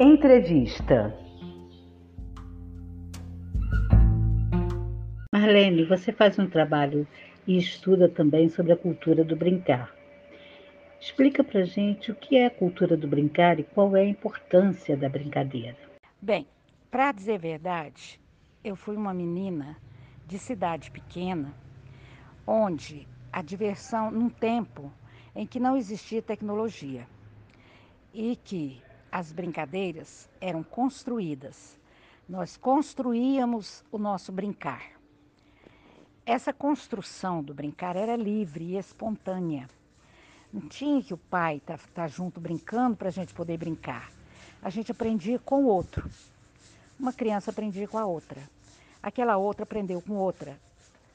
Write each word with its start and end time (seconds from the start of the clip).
Entrevista. 0.00 1.12
Marlene, 5.34 5.84
você 5.86 6.12
faz 6.12 6.38
um 6.38 6.48
trabalho 6.48 7.04
e 7.44 7.58
estuda 7.58 8.08
também 8.08 8.48
sobre 8.48 8.70
a 8.70 8.76
cultura 8.76 9.24
do 9.24 9.34
brincar. 9.34 9.92
Explica 11.00 11.42
pra 11.42 11.64
gente 11.64 12.12
o 12.12 12.14
que 12.14 12.36
é 12.36 12.46
a 12.46 12.50
cultura 12.50 12.96
do 12.96 13.08
brincar 13.08 13.58
e 13.58 13.64
qual 13.64 13.96
é 13.96 14.02
a 14.02 14.08
importância 14.08 14.96
da 14.96 15.08
brincadeira. 15.08 15.76
Bem, 16.22 16.46
para 16.92 17.10
dizer 17.10 17.34
a 17.34 17.38
verdade, 17.38 18.20
eu 18.62 18.76
fui 18.76 18.94
uma 18.94 19.12
menina 19.12 19.76
de 20.28 20.38
cidade 20.38 20.92
pequena, 20.92 21.52
onde 22.46 23.04
a 23.32 23.42
diversão, 23.42 24.12
num 24.12 24.30
tempo 24.30 24.92
em 25.34 25.44
que 25.44 25.58
não 25.58 25.76
existia 25.76 26.22
tecnologia 26.22 27.04
e 28.14 28.36
que 28.36 28.80
as 29.10 29.32
brincadeiras 29.32 30.28
eram 30.40 30.62
construídas. 30.62 31.78
Nós 32.28 32.56
construíamos 32.56 33.82
o 33.90 33.98
nosso 33.98 34.30
brincar. 34.30 34.82
Essa 36.26 36.52
construção 36.52 37.42
do 37.42 37.54
brincar 37.54 37.96
era 37.96 38.14
livre 38.14 38.64
e 38.64 38.76
espontânea. 38.76 39.68
Não 40.52 40.68
tinha 40.68 41.02
que 41.02 41.14
o 41.14 41.18
pai 41.18 41.56
estar 41.56 41.78
tá, 41.78 41.84
tá 41.94 42.08
junto 42.08 42.38
brincando 42.40 42.96
para 42.96 43.08
a 43.08 43.12
gente 43.12 43.32
poder 43.32 43.56
brincar. 43.56 44.12
A 44.62 44.68
gente 44.68 44.92
aprendia 44.92 45.38
com 45.38 45.64
o 45.64 45.68
outro. 45.68 46.08
Uma 47.00 47.12
criança 47.12 47.50
aprendia 47.50 47.88
com 47.88 47.96
a 47.96 48.04
outra. 48.04 48.42
Aquela 49.02 49.36
outra 49.36 49.62
aprendeu 49.62 50.02
com 50.02 50.14
outra. 50.14 50.58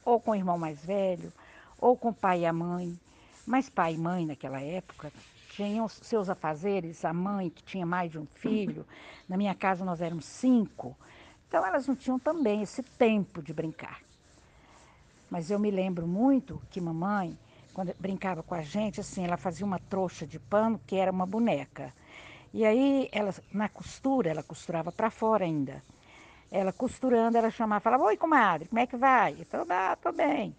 Ou 0.04 0.20
com 0.20 0.32
o 0.32 0.36
irmão 0.36 0.58
mais 0.58 0.84
velho, 0.84 1.32
ou 1.80 1.96
com 1.96 2.10
o 2.10 2.14
pai 2.14 2.42
e 2.42 2.46
a 2.46 2.54
mãe. 2.54 2.98
Mas 3.46 3.70
pai 3.70 3.94
e 3.94 3.98
mãe 3.98 4.26
naquela 4.26 4.62
época 4.62 5.12
tinham 5.56 5.88
seus 5.88 6.30
afazeres, 6.30 7.06
a 7.06 7.14
mãe 7.14 7.50
que 7.50 7.64
tinha 7.64 7.86
mais 7.86 8.12
de 8.12 8.18
um 8.18 8.26
filho, 8.26 8.86
na 9.30 9.38
minha 9.38 9.54
casa 9.54 9.86
nós 9.86 10.02
éramos 10.02 10.26
cinco, 10.26 10.98
então 11.48 11.66
elas 11.66 11.88
não 11.88 11.96
tinham 11.96 12.18
também 12.18 12.64
esse 12.64 12.82
tempo 12.82 13.42
de 13.42 13.54
brincar. 13.54 14.02
Mas 15.30 15.52
eu 15.52 15.60
me 15.60 15.70
lembro 15.70 16.08
muito 16.08 16.60
que 16.72 16.82
mamãe, 16.82 17.38
quando 17.74 17.94
brincava 18.00 18.42
com 18.42 18.56
a 18.56 18.62
gente, 18.62 19.00
assim, 19.00 19.24
ela 19.24 19.38
fazia 19.38 19.66
uma 19.66 19.78
trouxa 19.80 20.26
de 20.26 20.40
pano 20.40 20.80
que 20.88 20.96
era 20.96 21.12
uma 21.12 21.26
boneca. 21.26 21.94
E 22.52 22.66
aí, 22.66 23.10
ela, 23.12 23.34
na 23.52 23.70
costura, 23.70 24.30
ela 24.30 24.44
costurava 24.44 24.92
para 24.92 25.10
fora 25.10 25.46
ainda. 25.46 25.84
Ela 26.52 26.72
costurando, 26.72 27.38
ela 27.38 27.50
chamava, 27.50 27.82
falava, 27.82 28.04
oi, 28.04 28.18
comadre, 28.18 28.68
como 28.68 28.80
é 28.80 28.86
que 28.86 28.96
vai? 28.96 29.36
Eu 29.40 29.46
falava, 29.46 29.92
ah, 29.92 29.96
tô 29.96 30.12
bem. 30.12 30.56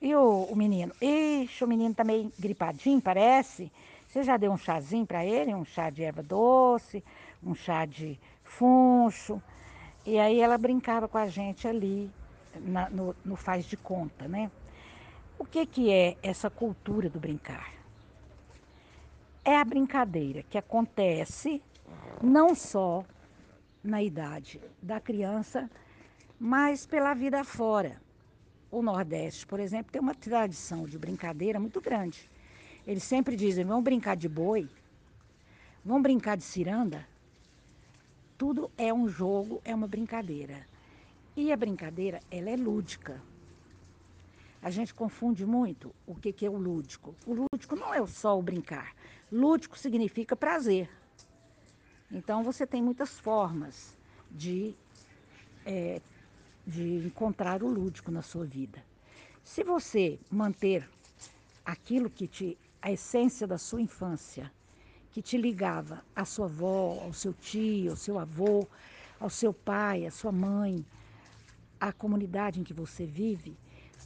E 0.00 0.14
o, 0.14 0.44
o 0.44 0.56
menino, 0.56 0.92
ixi, 1.00 1.64
o 1.64 1.68
menino 1.68 1.94
tá 1.94 2.04
meio 2.04 2.32
gripadinho, 2.38 3.00
parece. 3.00 3.70
Você 4.08 4.22
já 4.22 4.38
deu 4.38 4.50
um 4.50 4.56
chazinho 4.56 5.06
para 5.06 5.24
ele, 5.24 5.54
um 5.54 5.66
chá 5.66 5.90
de 5.90 6.02
erva 6.02 6.22
doce, 6.22 7.04
um 7.42 7.54
chá 7.54 7.84
de 7.84 8.18
funcho. 8.42 9.40
E 10.06 10.18
aí 10.18 10.40
ela 10.40 10.56
brincava 10.56 11.06
com 11.06 11.18
a 11.18 11.26
gente 11.26 11.68
ali 11.68 12.10
na, 12.58 12.88
no, 12.88 13.14
no 13.22 13.36
faz 13.36 13.66
de 13.66 13.76
conta, 13.76 14.26
né? 14.26 14.50
O 15.38 15.44
que, 15.44 15.66
que 15.66 15.92
é 15.92 16.16
essa 16.22 16.48
cultura 16.48 17.10
do 17.10 17.20
brincar? 17.20 17.70
É 19.44 19.58
a 19.58 19.64
brincadeira 19.64 20.42
que 20.42 20.56
acontece 20.56 21.62
não 22.22 22.54
só 22.54 23.04
na 23.84 24.02
idade 24.02 24.58
da 24.82 24.98
criança, 25.00 25.70
mas 26.40 26.86
pela 26.86 27.12
vida 27.12 27.44
fora. 27.44 28.00
O 28.70 28.80
Nordeste, 28.80 29.46
por 29.46 29.60
exemplo, 29.60 29.92
tem 29.92 30.00
uma 30.00 30.14
tradição 30.14 30.84
de 30.86 30.98
brincadeira 30.98 31.60
muito 31.60 31.80
grande. 31.80 32.30
Eles 32.88 33.02
sempre 33.02 33.36
dizem: 33.36 33.66
vamos 33.66 33.84
brincar 33.84 34.16
de 34.16 34.26
boi, 34.30 34.66
vamos 35.84 36.02
brincar 36.02 36.38
de 36.38 36.42
ciranda. 36.42 37.06
Tudo 38.38 38.70
é 38.78 38.94
um 38.94 39.06
jogo, 39.06 39.60
é 39.62 39.74
uma 39.74 39.86
brincadeira. 39.86 40.66
E 41.36 41.52
a 41.52 41.56
brincadeira, 41.56 42.18
ela 42.30 42.48
é 42.48 42.56
lúdica. 42.56 43.20
A 44.62 44.70
gente 44.70 44.94
confunde 44.94 45.44
muito 45.44 45.94
o 46.06 46.14
que, 46.14 46.32
que 46.32 46.46
é 46.46 46.50
o 46.50 46.56
lúdico. 46.56 47.14
O 47.26 47.34
lúdico 47.34 47.76
não 47.76 47.92
é 47.92 48.04
só 48.06 48.38
o 48.38 48.42
brincar. 48.42 48.94
Lúdico 49.30 49.78
significa 49.78 50.34
prazer. 50.34 50.88
Então 52.10 52.42
você 52.42 52.66
tem 52.66 52.82
muitas 52.82 53.20
formas 53.20 53.94
de, 54.30 54.74
é, 55.66 56.00
de 56.66 57.06
encontrar 57.06 57.62
o 57.62 57.68
lúdico 57.68 58.10
na 58.10 58.22
sua 58.22 58.46
vida. 58.46 58.82
Se 59.44 59.62
você 59.62 60.18
manter 60.30 60.88
aquilo 61.66 62.08
que 62.08 62.26
te 62.26 62.56
a 62.80 62.90
essência 62.90 63.46
da 63.46 63.58
sua 63.58 63.80
infância, 63.80 64.50
que 65.10 65.22
te 65.22 65.36
ligava 65.36 66.02
à 66.14 66.24
sua 66.24 66.46
avó, 66.46 67.00
ao 67.02 67.12
seu 67.12 67.32
tio, 67.32 67.90
ao 67.90 67.96
seu 67.96 68.18
avô, 68.18 68.66
ao 69.18 69.30
seu 69.30 69.52
pai, 69.52 70.06
à 70.06 70.10
sua 70.10 70.30
mãe, 70.30 70.84
à 71.80 71.92
comunidade 71.92 72.60
em 72.60 72.64
que 72.64 72.74
você 72.74 73.04
vive, 73.04 73.56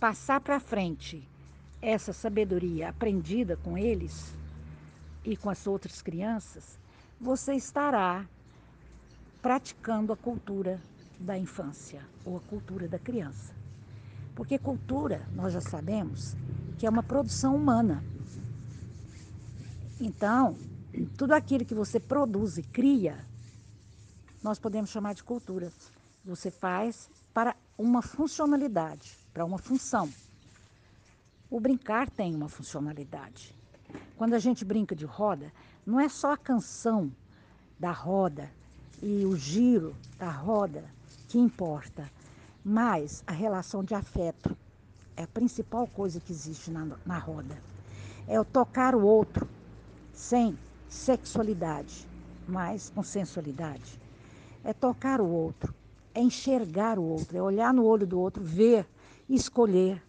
passar 0.01 0.41
para 0.41 0.59
frente 0.59 1.29
essa 1.81 2.13
sabedoria 2.13 2.89
aprendida 2.89 3.57
com 3.57 3.77
eles 3.77 4.33
e 5.25 5.37
com 5.37 5.51
as 5.51 5.67
outras 5.67 6.01
crianças, 6.01 6.79
você 7.21 7.55
estará 7.55 8.27
praticando 9.41 10.13
a 10.13 10.17
cultura 10.17 10.81
da 11.19 11.37
infância 11.39 12.01
ou 12.25 12.37
a 12.37 12.41
cultura 12.41 12.89
da 12.89 12.99
criança. 12.99 13.53
Porque 14.35 14.59
cultura, 14.59 15.27
nós 15.35 15.53
já 15.53 15.61
sabemos, 15.61 16.37
que 16.79 16.87
é 16.87 16.91
uma 16.91 17.03
produção 17.03 17.55
humana. 17.55 18.03
Então, 20.05 20.57
tudo 21.17 21.31
aquilo 21.31 21.65
que 21.65 21.77
você 21.77 22.01
produz 22.01 22.59
e 22.59 22.63
cria, 22.65 23.25
nós 24.43 24.59
podemos 24.59 24.91
chamar 24.91 25.15
de 25.15 25.23
cultura. 25.23 25.73
Você 26.25 26.51
faz 26.51 27.09
para 27.33 27.55
uma 27.79 28.03
funcionalidade, 28.03 29.17
para 29.33 29.45
uma 29.45 29.59
função. 29.59 30.13
O 31.49 31.61
brincar 31.61 32.11
tem 32.11 32.35
uma 32.35 32.49
funcionalidade. 32.49 33.55
Quando 34.17 34.35
a 34.35 34.41
gente 34.41 34.65
brinca 34.65 34.97
de 34.97 35.05
roda, 35.05 35.53
não 35.87 36.01
é 36.01 36.09
só 36.09 36.33
a 36.33 36.37
canção 36.37 37.13
da 37.79 37.93
roda 37.93 38.51
e 39.01 39.25
o 39.25 39.37
giro 39.37 39.95
da 40.19 40.33
roda 40.33 40.85
que 41.29 41.39
importa, 41.39 42.11
mas 42.65 43.23
a 43.25 43.33
relação 43.33 43.85
de 43.85 43.95
afeto 43.95 44.57
é 45.17 45.23
a 45.23 45.29
principal 45.29 45.87
coisa 45.87 46.19
que 46.19 46.33
existe 46.33 46.73
na, 46.73 46.89
na 47.07 47.19
roda. 47.19 47.57
É 48.27 48.41
o 48.41 48.45
tocar 48.45 48.97
o 48.97 49.03
outro, 49.03 49.49
sem 50.23 50.57
sexualidade, 50.89 52.07
mas 52.47 52.91
com 52.91 53.03
sensualidade. 53.03 54.01
É 54.63 54.73
tocar 54.73 55.21
o 55.21 55.29
outro, 55.29 55.75
é 56.15 56.21
enxergar 56.21 56.97
o 56.97 57.03
outro, 57.03 57.37
é 57.37 57.43
olhar 57.43 57.75
no 57.75 57.85
olho 57.85 58.07
do 58.07 58.21
outro, 58.21 58.41
ver, 58.41 58.87
escolher. 59.29 60.01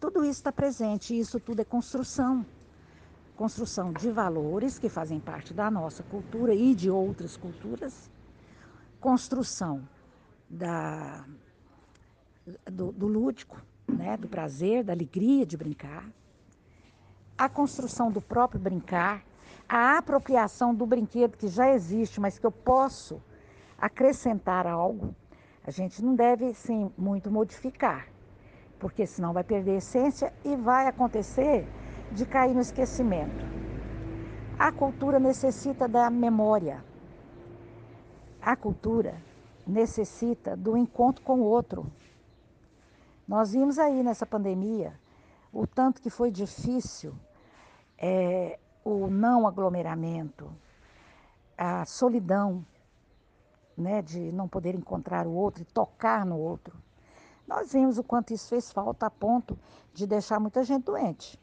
Tudo 0.00 0.24
isso 0.24 0.40
está 0.40 0.50
presente 0.50 1.14
e 1.14 1.20
isso 1.20 1.38
tudo 1.38 1.60
é 1.60 1.64
construção. 1.64 2.44
Construção 3.36 3.92
de 3.92 4.10
valores 4.10 4.80
que 4.80 4.88
fazem 4.88 5.20
parte 5.20 5.54
da 5.54 5.70
nossa 5.70 6.02
cultura 6.02 6.52
e 6.52 6.74
de 6.74 6.90
outras 6.90 7.36
culturas. 7.36 8.10
Construção 9.00 9.88
da, 10.48 11.24
do, 12.64 12.90
do 12.90 13.06
lúdico, 13.06 13.62
né, 13.86 14.16
do 14.16 14.26
prazer, 14.26 14.82
da 14.82 14.92
alegria 14.92 15.46
de 15.46 15.56
brincar 15.56 16.04
a 17.40 17.48
construção 17.48 18.12
do 18.12 18.20
próprio 18.20 18.60
brincar, 18.60 19.24
a 19.66 19.96
apropriação 19.96 20.74
do 20.74 20.84
brinquedo 20.84 21.38
que 21.38 21.48
já 21.48 21.70
existe, 21.70 22.20
mas 22.20 22.38
que 22.38 22.44
eu 22.44 22.52
posso 22.52 23.18
acrescentar 23.78 24.66
algo, 24.66 25.14
a 25.66 25.70
gente 25.70 26.04
não 26.04 26.14
deve, 26.14 26.52
sim, 26.52 26.92
muito 26.98 27.30
modificar, 27.30 28.08
porque 28.78 29.06
senão 29.06 29.32
vai 29.32 29.42
perder 29.42 29.70
a 29.70 29.76
essência 29.76 30.30
e 30.44 30.54
vai 30.54 30.86
acontecer 30.86 31.66
de 32.12 32.26
cair 32.26 32.52
no 32.52 32.60
esquecimento. 32.60 33.42
A 34.58 34.70
cultura 34.70 35.18
necessita 35.18 35.88
da 35.88 36.10
memória. 36.10 36.84
A 38.42 38.54
cultura 38.54 39.14
necessita 39.66 40.54
do 40.58 40.76
encontro 40.76 41.24
com 41.24 41.40
o 41.40 41.44
outro. 41.44 41.90
Nós 43.26 43.52
vimos 43.52 43.78
aí 43.78 44.02
nessa 44.02 44.26
pandemia 44.26 44.92
o 45.50 45.66
tanto 45.66 46.02
que 46.02 46.10
foi 46.10 46.30
difícil 46.30 47.14
é, 48.00 48.58
o 48.82 49.08
não 49.08 49.46
aglomeramento, 49.46 50.50
a 51.56 51.84
solidão, 51.84 52.64
né, 53.76 54.00
de 54.00 54.32
não 54.32 54.48
poder 54.48 54.74
encontrar 54.74 55.26
o 55.26 55.32
outro 55.32 55.62
e 55.62 55.66
tocar 55.66 56.24
no 56.24 56.38
outro. 56.38 56.76
Nós 57.46 57.72
vimos 57.72 57.98
o 57.98 58.02
quanto 58.02 58.32
isso 58.32 58.48
fez 58.48 58.72
falta 58.72 59.06
a 59.06 59.10
ponto 59.10 59.58
de 59.92 60.06
deixar 60.06 60.40
muita 60.40 60.64
gente 60.64 60.84
doente. 60.84 61.38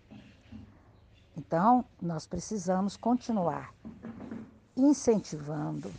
Então, 1.35 1.85
nós 2.01 2.25
precisamos 2.25 2.97
continuar 2.97 3.71
incentivando, 4.75 5.91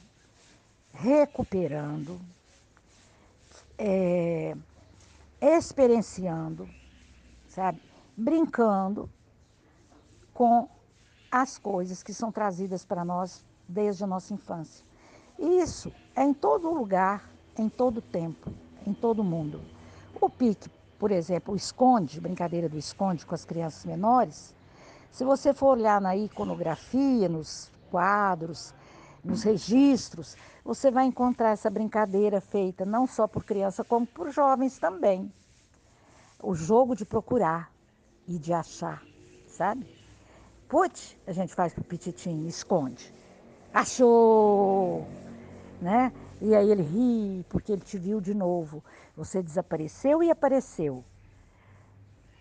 recuperando, 0.93 2.21
é, 3.77 4.57
experienciando, 5.41 6.69
sabe, 7.49 7.81
brincando 8.17 9.09
com 10.39 10.69
as 11.33 11.59
coisas 11.59 12.01
que 12.01 12.15
são 12.15 12.31
trazidas 12.31 12.85
para 12.85 13.05
nós 13.05 13.45
desde 13.69 14.05
a 14.05 14.07
nossa 14.07 14.33
infância. 14.33 14.87
E 15.37 15.61
isso 15.61 15.93
é 16.15 16.23
em 16.23 16.33
todo 16.33 16.73
lugar, 16.73 17.29
em 17.59 17.69
todo 17.69 18.01
tempo, 18.01 18.49
em 18.87 18.95
todo 18.95 19.25
mundo. 19.25 19.61
O 20.21 20.31
pique, 20.31 20.71
por 20.97 21.11
exemplo, 21.11 21.55
o 21.55 21.57
esconde, 21.57 22.21
brincadeira 22.21 22.69
do 22.69 22.79
esconde 22.79 23.27
com 23.27 23.35
as 23.35 23.45
crianças 23.45 23.85
menores, 23.85 24.55
se 25.11 25.25
você 25.25 25.53
for 25.53 25.77
olhar 25.77 26.01
na 26.01 26.17
iconografia, 26.17 27.29
nos 27.29 27.69
quadros, 27.91 28.73
nos 29.25 29.43
registros, 29.43 30.37
você 30.65 30.89
vai 30.89 31.07
encontrar 31.07 31.51
essa 31.51 31.69
brincadeira 31.69 32.41
feita 32.41 32.87
não 32.87 33.09
só 33.09 33.27
por 33.27 33.43
criança, 33.43 33.83
como 33.83 34.07
por 34.07 34.31
jovens 34.31 34.79
também. 34.79 35.33
O 36.41 36.55
jogo 36.55 36.95
de 36.95 37.05
procurar 37.05 37.73
e 38.29 38.39
de 38.39 38.53
achar, 38.53 39.03
sabe? 39.49 39.98
Put, 40.69 41.19
a 41.27 41.33
gente 41.33 41.55
faz 41.55 41.73
pro 41.73 41.83
pititinho, 41.83 42.47
esconde. 42.47 43.13
Achou! 43.73 45.07
Né? 45.81 46.13
E 46.43 46.55
aí 46.55 46.71
ele 46.71 46.83
ri 46.83 47.47
porque 47.49 47.73
ele 47.73 47.81
te 47.81 47.99
viu 47.99 48.21
de 48.21 48.35
novo. 48.35 48.85
Você 49.17 49.43
desapareceu 49.43 50.23
e 50.23 50.31
apareceu. 50.31 51.03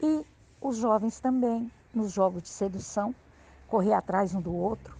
E 0.01 0.25
os 0.59 0.77
jovens 0.77 1.19
também, 1.21 1.71
nos 1.93 2.11
jogos 2.11 2.43
de 2.43 2.49
sedução, 2.49 3.15
correr 3.67 3.93
atrás 3.93 4.35
um 4.35 4.41
do 4.41 4.53
outro, 4.53 4.97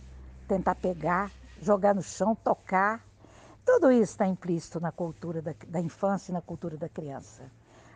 tentar 0.47 0.75
pegar, 0.75 1.29
jogar 1.61 1.93
no 1.93 2.01
chão, 2.01 2.33
tocar. 2.33 3.05
Tudo 3.65 3.91
isso 3.91 4.13
está 4.13 4.25
implícito 4.25 4.79
na 4.79 4.91
cultura 4.91 5.41
da, 5.41 5.53
da 5.67 5.81
infância 5.81 6.31
e 6.31 6.33
na 6.33 6.41
cultura 6.41 6.77
da 6.77 6.87
criança. 6.87 7.43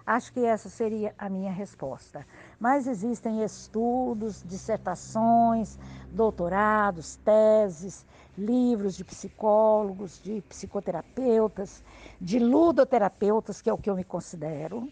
Acho 0.05 0.33
que 0.33 0.43
essa 0.43 0.69
seria 0.69 1.13
a 1.17 1.29
minha 1.29 1.51
resposta. 1.51 2.25
Mas 2.59 2.87
existem 2.87 3.43
estudos, 3.43 4.43
dissertações, 4.43 5.77
doutorados, 6.11 7.17
teses, 7.17 8.05
livros 8.37 8.95
de 8.95 9.03
psicólogos, 9.03 10.21
de 10.21 10.41
psicoterapeutas, 10.41 11.83
de 12.19 12.39
ludoterapeutas, 12.39 13.61
que 13.61 13.69
é 13.69 13.73
o 13.73 13.77
que 13.77 13.89
eu 13.89 13.95
me 13.95 14.03
considero, 14.03 14.91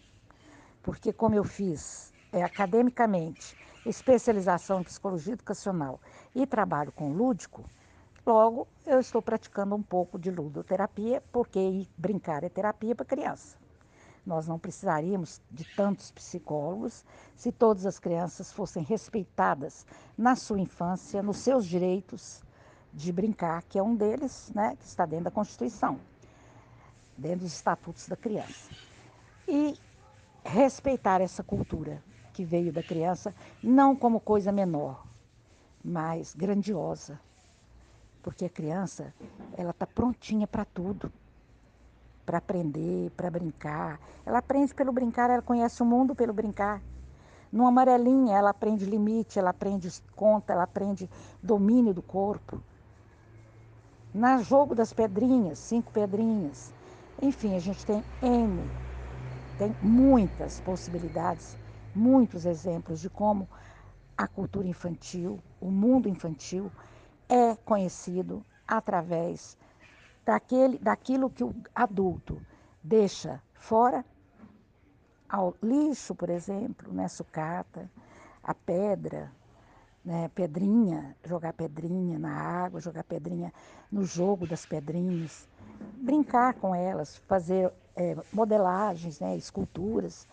porque 0.82 1.12
como 1.12 1.34
eu 1.34 1.44
fiz 1.44 2.12
é, 2.32 2.42
academicamente 2.42 3.56
especialização 3.84 4.80
em 4.80 4.84
psicologia 4.84 5.32
educacional 5.32 6.00
e 6.34 6.46
trabalho 6.46 6.92
com 6.92 7.12
lúdico, 7.12 7.64
logo 8.26 8.68
eu 8.86 9.00
estou 9.00 9.22
praticando 9.22 9.74
um 9.74 9.82
pouco 9.82 10.18
de 10.18 10.30
ludoterapia, 10.30 11.22
porque 11.32 11.86
brincar 11.96 12.44
é 12.44 12.48
terapia 12.48 12.94
para 12.94 13.06
criança. 13.06 13.56
Nós 14.24 14.46
não 14.46 14.58
precisaríamos 14.58 15.40
de 15.50 15.64
tantos 15.74 16.10
psicólogos 16.10 17.04
se 17.36 17.50
todas 17.50 17.86
as 17.86 17.98
crianças 17.98 18.52
fossem 18.52 18.82
respeitadas 18.82 19.86
na 20.16 20.36
sua 20.36 20.60
infância, 20.60 21.22
nos 21.22 21.38
seus 21.38 21.66
direitos 21.66 22.42
de 22.92 23.12
brincar, 23.12 23.62
que 23.62 23.78
é 23.78 23.82
um 23.82 23.94
deles, 23.94 24.52
né, 24.54 24.76
que 24.76 24.84
está 24.84 25.06
dentro 25.06 25.24
da 25.24 25.30
Constituição, 25.30 25.98
dentro 27.16 27.40
dos 27.40 27.52
estatutos 27.52 28.08
da 28.08 28.16
criança. 28.16 28.70
E 29.48 29.78
respeitar 30.44 31.20
essa 31.20 31.42
cultura 31.42 32.02
que 32.32 32.44
veio 32.44 32.72
da 32.72 32.82
criança, 32.82 33.34
não 33.62 33.96
como 33.96 34.20
coisa 34.20 34.52
menor, 34.52 35.04
mas 35.82 36.34
grandiosa. 36.34 37.18
Porque 38.22 38.44
a 38.44 38.50
criança, 38.50 39.14
ela 39.56 39.70
está 39.70 39.86
prontinha 39.86 40.46
para 40.46 40.64
tudo 40.64 41.10
para 42.30 42.38
aprender, 42.38 43.10
para 43.16 43.28
brincar. 43.28 43.98
Ela 44.24 44.38
aprende 44.38 44.72
pelo 44.72 44.92
brincar, 44.92 45.30
ela 45.30 45.42
conhece 45.42 45.82
o 45.82 45.84
mundo 45.86 46.14
pelo 46.14 46.32
brincar. 46.32 46.80
No 47.50 47.66
amarelinha, 47.66 48.36
ela 48.36 48.50
aprende 48.50 48.84
limite, 48.84 49.36
ela 49.36 49.50
aprende 49.50 49.88
conta, 50.14 50.52
ela 50.52 50.62
aprende 50.62 51.10
domínio 51.42 51.92
do 51.92 52.00
corpo. 52.00 52.62
Na 54.14 54.38
jogo 54.38 54.76
das 54.76 54.92
pedrinhas, 54.92 55.58
cinco 55.58 55.90
pedrinhas. 55.90 56.72
Enfim, 57.20 57.56
a 57.56 57.58
gente 57.58 57.84
tem 57.84 58.04
N, 58.22 58.62
tem 59.58 59.74
muitas 59.82 60.60
possibilidades, 60.60 61.56
muitos 61.92 62.46
exemplos 62.46 63.00
de 63.00 63.10
como 63.10 63.48
a 64.16 64.28
cultura 64.28 64.68
infantil, 64.68 65.40
o 65.60 65.68
mundo 65.68 66.08
infantil, 66.08 66.70
é 67.28 67.56
conhecido 67.56 68.44
através 68.68 69.56
daquele, 70.30 70.78
daquilo 70.78 71.28
que 71.28 71.42
o 71.42 71.52
adulto 71.74 72.40
deixa 72.80 73.42
fora, 73.54 74.04
ao 75.28 75.56
lixo, 75.60 76.14
por 76.14 76.30
exemplo, 76.30 76.92
né, 76.92 77.08
sucata, 77.08 77.90
a 78.40 78.54
pedra, 78.54 79.32
né, 80.04 80.30
pedrinha, 80.32 81.16
jogar 81.24 81.52
pedrinha 81.52 82.16
na 82.16 82.32
água, 82.32 82.80
jogar 82.80 83.02
pedrinha 83.02 83.52
no 83.90 84.04
jogo 84.04 84.46
das 84.46 84.64
pedrinhas, 84.64 85.48
brincar 85.96 86.54
com 86.54 86.72
elas, 86.72 87.16
fazer 87.26 87.72
é, 87.96 88.16
modelagens, 88.32 89.18
né, 89.18 89.36
esculturas. 89.36 90.28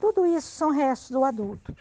Tudo 0.00 0.26
isso 0.26 0.50
são 0.50 0.72
restos 0.72 1.10
do 1.10 1.24
adulto, 1.24 1.76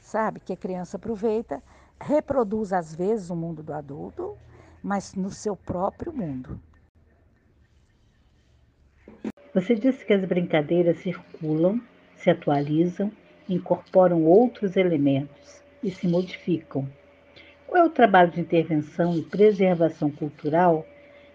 sabe? 0.00 0.38
Que 0.38 0.52
a 0.52 0.56
criança 0.56 0.96
aproveita, 0.96 1.60
reproduz 2.00 2.72
às 2.72 2.94
vezes 2.94 3.30
o 3.30 3.36
mundo 3.36 3.64
do 3.64 3.72
adulto, 3.72 4.38
mas 4.80 5.14
no 5.14 5.32
seu 5.32 5.56
próprio 5.56 6.12
mundo. 6.12 6.60
Você 9.54 9.74
disse 9.74 10.04
que 10.04 10.12
as 10.12 10.24
brincadeiras 10.24 10.98
circulam, 10.98 11.80
se 12.16 12.28
atualizam, 12.30 13.10
incorporam 13.48 14.24
outros 14.24 14.76
elementos 14.76 15.62
e 15.82 15.90
se 15.90 16.06
modificam. 16.06 16.88
Qual 17.66 17.82
é 17.82 17.84
o 17.84 17.90
trabalho 17.90 18.30
de 18.30 18.40
intervenção 18.40 19.16
e 19.16 19.22
preservação 19.22 20.10
cultural 20.10 20.86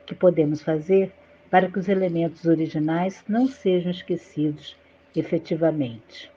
que 0.06 0.14
podemos 0.14 0.62
fazer 0.62 1.12
para 1.50 1.70
que 1.70 1.80
os 1.80 1.88
elementos 1.88 2.46
originais 2.46 3.24
não 3.28 3.48
sejam 3.48 3.92
esquecidos 3.92 4.76
efetivamente? 5.16 6.32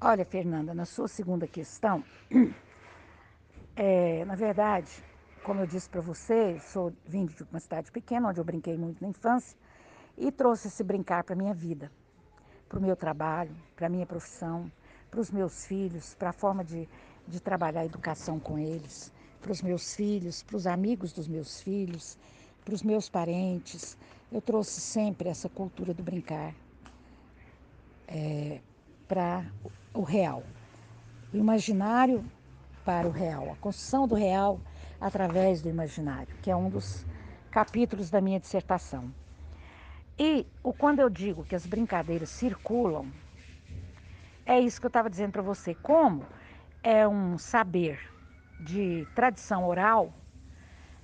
Olha, 0.00 0.24
Fernanda, 0.24 0.74
na 0.74 0.84
sua 0.84 1.08
segunda 1.08 1.46
questão, 1.46 2.04
é, 3.76 4.24
na 4.24 4.34
verdade, 4.34 4.90
como 5.42 5.60
eu 5.60 5.66
disse 5.66 5.88
para 5.88 6.00
você, 6.00 6.58
sou 6.58 6.92
vindo 7.06 7.32
de 7.32 7.42
uma 7.44 7.60
cidade 7.60 7.90
pequena, 7.90 8.28
onde 8.28 8.38
eu 8.38 8.44
brinquei 8.44 8.76
muito 8.76 9.02
na 9.02 9.08
infância, 9.08 9.56
e 10.16 10.30
trouxe 10.30 10.68
esse 10.68 10.82
brincar 10.82 11.24
para 11.24 11.34
a 11.34 11.36
minha 11.36 11.54
vida, 11.54 11.90
para 12.68 12.78
o 12.78 12.82
meu 12.82 12.96
trabalho, 12.96 13.54
para 13.74 13.86
a 13.86 13.90
minha 13.90 14.06
profissão, 14.06 14.70
para 15.10 15.20
os 15.20 15.30
meus 15.30 15.66
filhos, 15.66 16.14
para 16.14 16.30
a 16.30 16.32
forma 16.32 16.64
de, 16.64 16.88
de 17.26 17.40
trabalhar 17.40 17.80
a 17.80 17.84
educação 17.84 18.38
com 18.38 18.58
eles, 18.58 19.12
para 19.40 19.52
os 19.52 19.62
meus 19.62 19.94
filhos, 19.94 20.42
para 20.42 20.56
os 20.56 20.66
amigos 20.66 21.12
dos 21.12 21.28
meus 21.28 21.60
filhos, 21.60 22.18
para 22.64 22.74
os 22.74 22.82
meus 22.82 23.08
parentes. 23.08 23.96
Eu 24.32 24.40
trouxe 24.40 24.80
sempre 24.80 25.28
essa 25.28 25.48
cultura 25.48 25.92
do 25.92 26.02
brincar 26.02 26.54
é, 28.08 28.60
para 29.06 29.44
o 29.92 30.02
real. 30.02 30.42
O 31.32 31.36
imaginário 31.36 32.24
para 32.84 33.06
o 33.06 33.10
real, 33.10 33.52
a 33.52 33.56
construção 33.56 34.06
do 34.06 34.14
real 34.14 34.60
através 35.00 35.60
do 35.60 35.68
imaginário, 35.68 36.34
que 36.42 36.50
é 36.50 36.56
um 36.56 36.68
dos 36.68 37.04
capítulos 37.50 38.10
da 38.10 38.20
minha 38.20 38.40
dissertação. 38.40 39.12
E 40.18 40.46
quando 40.78 41.00
eu 41.00 41.10
digo 41.10 41.44
que 41.44 41.56
as 41.56 41.66
brincadeiras 41.66 42.30
circulam, 42.30 43.12
é 44.46 44.60
isso 44.60 44.80
que 44.80 44.86
eu 44.86 44.88
estava 44.88 45.10
dizendo 45.10 45.32
para 45.32 45.42
você. 45.42 45.74
Como 45.74 46.24
é 46.82 47.06
um 47.08 47.36
saber 47.36 48.00
de 48.60 49.06
tradição 49.14 49.66
oral, 49.66 50.12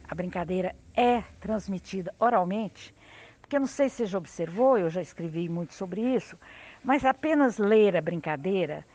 a 0.09 0.15
brincadeira 0.15 0.75
é 0.95 1.23
transmitida 1.41 2.15
oralmente, 2.19 2.95
porque 3.41 3.57
eu 3.57 3.61
não 3.61 3.67
sei 3.67 3.89
se 3.89 3.97
você 3.97 4.07
já 4.07 4.19
observou, 4.19 4.79
eu 4.79 4.91
já 4.91 5.03
escrevi 5.03 5.49
muito 5.49 5.75
sobre 5.75 6.01
isso, 6.01 6.39
mas 6.85 7.05
apenas 7.05 7.59
ler 7.59 7.97
a 7.97 8.01
brincadeira 8.01 8.87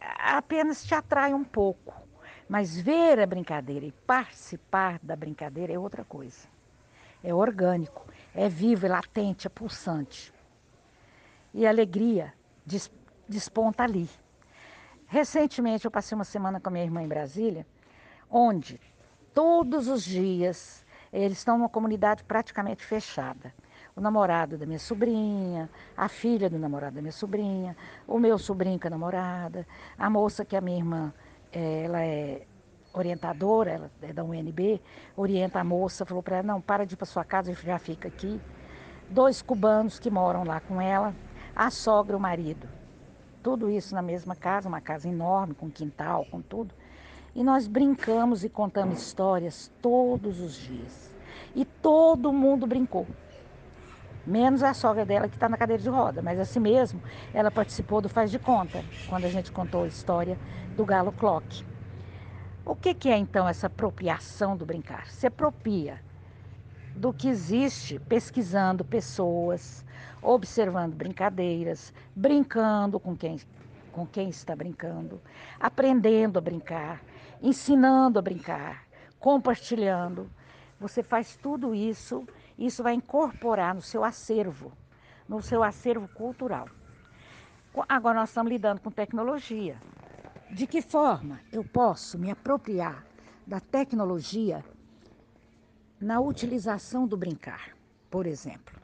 apenas 0.00 0.84
te 0.84 0.94
atrai 0.94 1.32
um 1.32 1.44
pouco. 1.44 1.94
Mas 2.48 2.78
ver 2.78 3.20
a 3.20 3.26
brincadeira 3.26 3.86
e 3.86 3.92
participar 3.92 4.98
da 5.02 5.16
brincadeira 5.16 5.72
é 5.72 5.78
outra 5.78 6.04
coisa. 6.04 6.48
É 7.22 7.32
orgânico 7.32 8.04
é 8.34 8.48
vivo, 8.48 8.86
é 8.86 8.88
latente, 8.88 9.46
é 9.46 9.50
pulsante. 9.50 10.32
E 11.52 11.66
a 11.66 11.70
alegria 11.70 12.32
desponta 13.28 13.82
ali. 13.84 14.08
Recentemente 15.06 15.84
eu 15.84 15.90
passei 15.90 16.14
uma 16.14 16.24
semana 16.24 16.58
com 16.58 16.68
a 16.68 16.72
minha 16.72 16.84
irmã 16.84 17.02
em 17.02 17.08
Brasília, 17.08 17.66
onde 18.30 18.80
todos 19.34 19.88
os 19.88 20.02
dias 20.02 20.84
eles 21.12 21.38
estão 21.38 21.58
numa 21.58 21.68
comunidade 21.68 22.24
praticamente 22.24 22.82
fechada. 22.82 23.52
O 23.94 24.00
namorado 24.00 24.56
da 24.56 24.64
minha 24.64 24.78
sobrinha, 24.78 25.68
a 25.94 26.08
filha 26.08 26.48
do 26.48 26.58
namorado 26.58 26.94
da 26.94 27.02
minha 27.02 27.12
sobrinha, 27.12 27.76
o 28.08 28.18
meu 28.18 28.38
sobrinho 28.38 28.80
com 28.80 28.86
a 28.86 28.90
namorada, 28.90 29.66
a 29.98 30.08
moça 30.08 30.46
que 30.46 30.56
é 30.56 30.58
a 30.58 30.62
minha 30.62 30.78
irmã, 30.78 31.12
eh, 31.52 31.82
ela 31.84 32.02
é 32.02 32.46
orientadora, 32.92 33.70
ela 33.70 33.90
é 34.02 34.12
da 34.12 34.22
UNB, 34.22 34.80
orienta 35.16 35.60
a 35.60 35.64
moça, 35.64 36.04
falou 36.04 36.22
para 36.22 36.36
ela, 36.36 36.46
não, 36.46 36.60
para 36.60 36.84
de 36.84 36.94
ir 36.94 36.96
para 36.96 37.06
sua 37.06 37.24
casa, 37.24 37.52
já 37.54 37.78
fica 37.78 38.08
aqui. 38.08 38.40
Dois 39.08 39.42
cubanos 39.42 39.98
que 39.98 40.10
moram 40.10 40.44
lá 40.44 40.60
com 40.60 40.80
ela, 40.80 41.14
a 41.54 41.70
sogra 41.70 42.14
e 42.14 42.16
o 42.16 42.20
marido. 42.20 42.68
Tudo 43.42 43.70
isso 43.70 43.94
na 43.94 44.02
mesma 44.02 44.36
casa, 44.36 44.68
uma 44.68 44.80
casa 44.80 45.08
enorme, 45.08 45.54
com 45.54 45.70
quintal, 45.70 46.26
com 46.30 46.40
tudo. 46.40 46.74
E 47.34 47.42
nós 47.42 47.66
brincamos 47.66 48.44
e 48.44 48.48
contamos 48.48 49.02
histórias 49.02 49.72
todos 49.80 50.40
os 50.40 50.54
dias. 50.54 51.12
e 51.54 51.64
todo 51.64 52.32
mundo 52.32 52.66
brincou. 52.66 53.06
Menos 54.26 54.62
a 54.62 54.72
sogra 54.72 55.04
dela 55.04 55.28
que 55.28 55.34
está 55.34 55.48
na 55.48 55.56
cadeira 55.56 55.82
de 55.82 55.88
roda, 55.88 56.22
mas 56.22 56.38
assim 56.38 56.60
mesmo, 56.60 57.02
ela 57.34 57.50
participou 57.50 58.00
do 58.00 58.08
Faz 58.08 58.30
de 58.30 58.38
Conta, 58.38 58.84
quando 59.08 59.24
a 59.24 59.28
gente 59.28 59.50
contou 59.50 59.82
a 59.82 59.88
história 59.88 60.38
do 60.76 60.84
Galo 60.84 61.12
Clock. 61.12 61.64
O 62.64 62.76
que, 62.76 62.94
que 62.94 63.08
é 63.08 63.16
então 63.16 63.48
essa 63.48 63.66
apropriação 63.66 64.56
do 64.56 64.64
brincar? 64.64 65.08
Se 65.08 65.26
apropria 65.26 66.00
do 66.94 67.12
que 67.12 67.28
existe 67.28 67.98
pesquisando 67.98 68.84
pessoas, 68.84 69.84
observando 70.22 70.94
brincadeiras, 70.94 71.92
brincando 72.14 73.00
com 73.00 73.16
quem, 73.16 73.40
com 73.90 74.06
quem 74.06 74.28
está 74.28 74.54
brincando, 74.54 75.20
aprendendo 75.58 76.38
a 76.38 76.42
brincar, 76.42 77.02
ensinando 77.42 78.20
a 78.20 78.22
brincar, 78.22 78.86
compartilhando. 79.18 80.30
Você 80.78 81.02
faz 81.02 81.36
tudo 81.36 81.74
isso, 81.74 82.24
isso 82.56 82.80
vai 82.80 82.94
incorporar 82.94 83.74
no 83.74 83.82
seu 83.82 84.04
acervo, 84.04 84.72
no 85.28 85.42
seu 85.42 85.64
acervo 85.64 86.06
cultural. 86.06 86.68
Agora 87.88 88.20
nós 88.20 88.28
estamos 88.28 88.52
lidando 88.52 88.80
com 88.80 88.90
tecnologia. 88.90 89.76
De 90.52 90.66
que 90.66 90.82
forma 90.82 91.40
eu 91.50 91.64
posso 91.64 92.18
me 92.18 92.30
apropriar 92.30 93.06
da 93.46 93.58
tecnologia 93.58 94.62
na 95.98 96.20
utilização 96.20 97.06
do 97.06 97.16
brincar, 97.16 97.74
por 98.10 98.26
exemplo? 98.26 98.78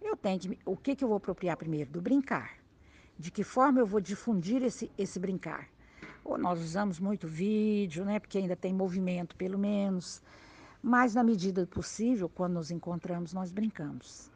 Eu 0.00 0.16
tenho 0.16 0.40
que, 0.40 0.58
o 0.64 0.74
que, 0.74 0.96
que 0.96 1.04
eu 1.04 1.08
vou 1.08 1.18
apropriar 1.18 1.58
primeiro? 1.58 1.90
Do 1.90 2.00
brincar. 2.00 2.56
De 3.18 3.30
que 3.30 3.44
forma 3.44 3.80
eu 3.80 3.86
vou 3.86 4.00
difundir 4.00 4.62
esse, 4.62 4.90
esse 4.96 5.18
brincar? 5.18 5.68
Ou 6.24 6.38
nós 6.38 6.58
usamos 6.58 6.98
muito 6.98 7.28
vídeo, 7.28 8.06
né? 8.06 8.18
Porque 8.18 8.38
ainda 8.38 8.56
tem 8.56 8.72
movimento, 8.72 9.36
pelo 9.36 9.58
menos. 9.58 10.22
Mas 10.82 11.14
na 11.14 11.22
medida 11.22 11.66
do 11.66 11.68
possível, 11.68 12.30
quando 12.30 12.54
nos 12.54 12.70
encontramos, 12.70 13.34
nós 13.34 13.52
brincamos. 13.52 14.30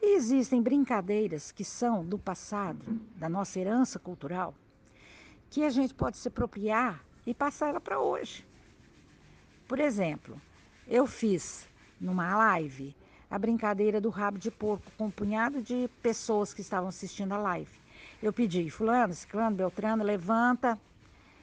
E 0.00 0.16
existem 0.16 0.60
brincadeiras 0.60 1.52
que 1.52 1.64
são 1.64 2.04
do 2.04 2.18
passado, 2.18 3.00
da 3.14 3.28
nossa 3.28 3.60
herança 3.60 4.00
cultural, 4.00 4.56
que 5.52 5.62
a 5.64 5.68
gente 5.68 5.92
pode 5.92 6.16
se 6.16 6.28
apropriar 6.28 7.04
e 7.26 7.34
passar 7.34 7.68
ela 7.68 7.80
para 7.80 8.00
hoje. 8.00 8.42
Por 9.68 9.78
exemplo, 9.78 10.40
eu 10.88 11.06
fiz 11.06 11.68
numa 12.00 12.34
live 12.34 12.96
a 13.30 13.38
brincadeira 13.38 14.00
do 14.00 14.08
rabo 14.08 14.38
de 14.38 14.50
porco 14.50 14.90
com 14.96 15.04
um 15.06 15.10
punhado 15.10 15.60
de 15.60 15.90
pessoas 16.02 16.54
que 16.54 16.62
estavam 16.62 16.88
assistindo 16.88 17.32
a 17.32 17.36
live. 17.36 17.70
Eu 18.22 18.32
pedi, 18.32 18.70
fulano, 18.70 19.12
ciclano, 19.12 19.54
beltrano, 19.54 20.02
levanta 20.02 20.80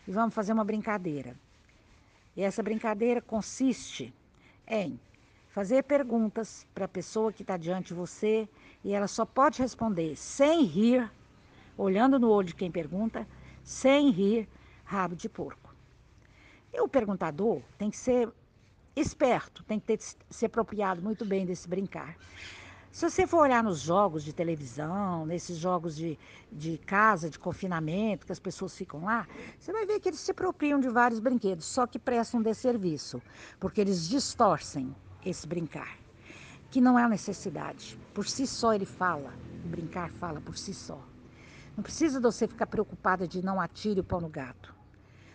e 0.07 0.11
vamos 0.11 0.33
fazer 0.33 0.53
uma 0.53 0.65
brincadeira. 0.65 1.35
E 2.35 2.41
essa 2.41 2.63
brincadeira 2.63 3.21
consiste 3.21 4.11
em 4.67 4.99
fazer 5.49 5.83
perguntas 5.83 6.65
para 6.73 6.85
a 6.85 6.87
pessoa 6.87 7.31
que 7.31 7.43
está 7.43 7.57
diante 7.57 7.89
de 7.89 7.93
você 7.93 8.49
e 8.83 8.91
ela 8.91 9.07
só 9.07 9.23
pode 9.23 9.61
responder 9.61 10.15
sem 10.15 10.63
rir, 10.63 11.07
olhando 11.77 12.17
no 12.17 12.29
olho 12.29 12.47
de 12.47 12.55
quem 12.55 12.71
pergunta, 12.71 13.27
sem 13.69 14.09
rir, 14.09 14.49
rabo 14.83 15.15
de 15.15 15.29
porco. 15.29 15.75
E 16.73 16.81
o 16.81 16.87
perguntador 16.87 17.61
tem 17.77 17.91
que 17.91 17.97
ser 17.97 18.27
esperto, 18.95 19.63
tem 19.63 19.79
que 19.79 19.85
ter, 19.85 19.99
se 20.27 20.43
apropriado 20.43 21.03
muito 21.03 21.23
bem 21.23 21.45
desse 21.45 21.69
brincar. 21.69 22.17
Se 22.91 23.07
você 23.07 23.27
for 23.27 23.41
olhar 23.41 23.63
nos 23.63 23.79
jogos 23.79 24.23
de 24.23 24.33
televisão, 24.33 25.23
nesses 25.23 25.55
jogos 25.55 25.95
de, 25.95 26.17
de 26.51 26.79
casa, 26.79 27.29
de 27.29 27.37
confinamento, 27.37 28.25
que 28.25 28.31
as 28.31 28.39
pessoas 28.39 28.75
ficam 28.75 29.03
lá, 29.03 29.27
você 29.59 29.71
vai 29.71 29.85
ver 29.85 29.99
que 29.99 30.09
eles 30.09 30.19
se 30.19 30.31
apropriam 30.31 30.79
de 30.79 30.89
vários 30.89 31.19
brinquedos, 31.19 31.65
só 31.65 31.85
que 31.85 31.99
prestam 31.99 32.41
desserviço, 32.41 33.21
porque 33.59 33.79
eles 33.79 34.09
distorcem 34.09 34.95
esse 35.23 35.45
brincar, 35.47 35.95
que 36.71 36.81
não 36.81 36.97
é 36.97 37.07
necessidade. 37.07 37.99
Por 38.15 38.27
si 38.27 38.47
só 38.47 38.73
ele 38.73 38.87
fala, 38.87 39.31
o 39.63 39.67
brincar 39.67 40.09
fala 40.13 40.41
por 40.41 40.57
si 40.57 40.73
só. 40.73 40.99
Não 41.79 41.83
precisa 41.83 42.19
você 42.19 42.45
ficar 42.45 42.67
preocupada 42.67 43.25
de 43.25 43.41
não 43.41 43.61
atire 43.61 44.01
o 44.01 44.03
pão 44.03 44.19
no 44.19 44.27
gato. 44.27 44.75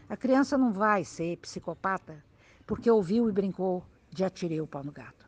A 0.06 0.14
criança 0.14 0.58
não 0.58 0.74
vai 0.74 1.02
ser 1.02 1.38
psicopata 1.38 2.22
porque 2.66 2.90
ouviu 2.90 3.30
e 3.30 3.32
brincou 3.32 3.82
de 4.10 4.26
atirei 4.26 4.60
o 4.60 4.66
pau 4.66 4.84
no 4.84 4.92
gato. 4.92 5.26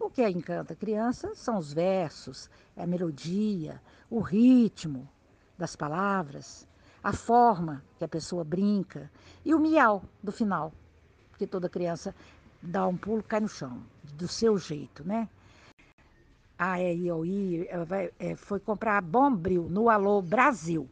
O 0.00 0.10
que 0.10 0.28
encanta 0.28 0.72
a 0.72 0.76
criança 0.76 1.32
são 1.36 1.56
os 1.56 1.72
versos, 1.72 2.50
a 2.76 2.84
melodia, 2.84 3.80
o 4.10 4.18
ritmo 4.18 5.08
das 5.56 5.76
palavras, 5.76 6.66
a 7.04 7.12
forma 7.12 7.84
que 7.96 8.02
a 8.02 8.08
pessoa 8.08 8.42
brinca 8.42 9.08
e 9.44 9.54
o 9.54 9.60
miau 9.60 10.02
do 10.20 10.32
final, 10.32 10.72
porque 11.30 11.46
toda 11.46 11.68
criança 11.68 12.12
dá 12.60 12.84
um 12.84 12.96
pulo 12.96 13.22
cai 13.22 13.38
no 13.38 13.48
chão, 13.48 13.80
do 14.02 14.26
seu 14.26 14.58
jeito, 14.58 15.06
né? 15.06 15.28
A 16.58 16.80
EIOI 16.80 17.68
é, 18.18 18.34
foi 18.36 18.58
comprar 18.58 19.02
Bombril 19.02 19.68
no 19.68 19.90
Alô 19.90 20.22
Brasil, 20.22 20.88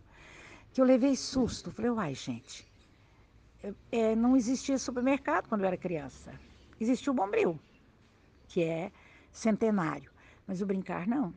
que 0.73 0.81
eu 0.81 0.85
levei 0.85 1.17
susto. 1.17 1.71
Falei, 1.71 1.91
uai, 1.91 2.15
gente, 2.15 2.67
é, 3.91 4.15
não 4.15 4.37
existia 4.37 4.79
supermercado 4.79 5.49
quando 5.49 5.63
eu 5.63 5.67
era 5.67 5.77
criança. 5.77 6.39
Existia 6.79 7.13
o 7.13 7.15
Bombril, 7.15 7.59
que 8.49 8.63
é 8.63 8.93
centenário, 9.33 10.11
mas 10.47 10.61
o 10.61 10.67
brincar 10.67 11.07
não. 11.07 11.33